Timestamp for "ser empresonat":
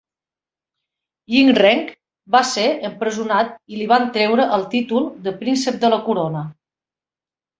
2.53-3.53